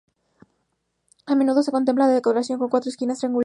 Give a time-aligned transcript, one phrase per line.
[1.27, 3.39] A menudo se completa la decoración con cuatro esquinas triangulares.